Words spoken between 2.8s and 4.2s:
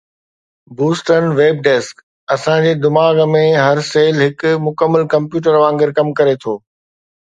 دماغ ۾ هر سيل